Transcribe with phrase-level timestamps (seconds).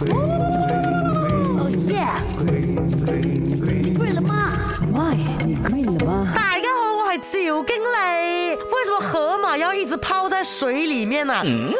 [0.00, 2.02] 哦耶！
[2.46, 4.52] 你了吗
[5.72, 6.26] 你了吗？
[6.34, 8.56] 大家好，我系赵经理。
[8.56, 11.34] 为什么河马要一直泡在水里面呢？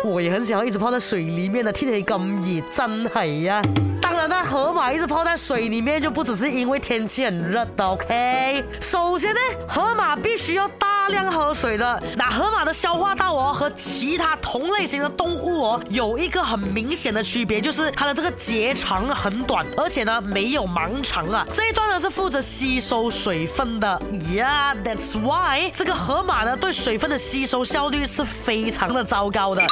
[0.05, 3.61] 我也很想要一直泡在水里面的，天气咁热真系呀。
[4.01, 8.65] 当然，河马一直泡在水里面就不只是因为天气很热的，OK。
[8.81, 10.94] 首先呢，河马必须要大。
[11.07, 21.47] 大量喝水的那河马的消化道哦，和其他同类型的动物哦，有一个很明显的区别，就是它的这个结肠很短，而且呢没有盲肠啊。
[21.53, 29.63] 这一段呢是负责吸收水分的，Yeah，that's why 这个河马呢对水分的吸收效率是非常的糟糕的。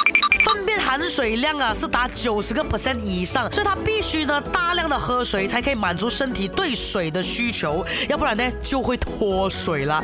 [0.43, 10.03] 粪便含水量啊是达九十个 percent 以上，所以它必须呢大量的喝水才可以满足身体对水的需求，要不然呢就会脱水了。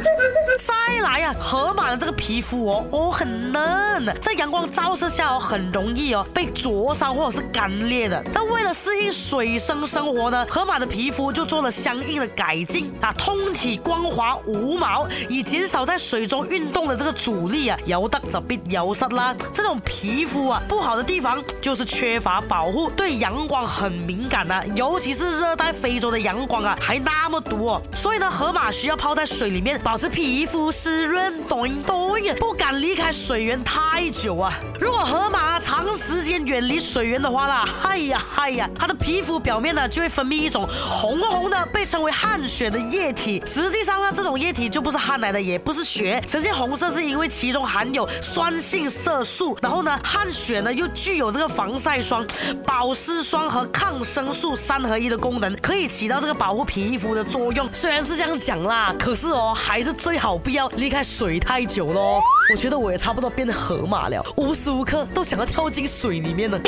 [0.59, 8.21] 再来啊，河马的这个皮肤哦哦很嫩，在阳光照射下哦很容易哦被灼伤或者是干裂的。
[8.33, 17.77] 那为了适应水生生活呢，河马的皮肤就做了相应的改进啊，通体光滑无毛，以减少在水中运动的这个阻力啊。
[17.85, 20.28] 游得就必游失啦，这种皮。
[20.29, 27.81] 肤啊，不好的地方就是缺乏保护，对阳光很敏感呐，尤其是热带非洲的阳光啊，还那么毒哦。
[27.95, 31.33] 所以呢，河马需要泡在水里面，保持皮肤湿润。
[31.47, 34.53] 咚咚呀，不敢离开水源太久啊。
[34.79, 43.41] 如果河马长时间远离水源的话啦，嗨呀嗨呀，它的皮肤表面呢就会分泌一种红红的，被称为汗血的液体。
[43.47, 49.57] 实际上呢，这种液体就不是汗来的，也不是血，呈现红色是因为其中含有酸性色素。
[49.63, 50.18] 然后呢，汗。
[50.21, 52.27] 淡雪呢，又具有这个防晒霜、
[52.65, 57.69] 保湿霜和抗生素三合一的功能，可以起到这个保护皮肤的作用。
[57.71, 62.19] 虽然是这样讲啦，可是哦，还是最好不要离开水太久喽。
[62.51, 66.59] 我觉得我也差不多变得河马了，无时无刻都想要跳进水里面呢。